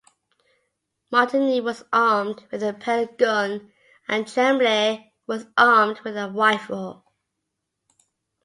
[1.11, 3.71] Martineau was armed with a pellet gun
[4.07, 7.05] and Tremblay was armed with a rifle.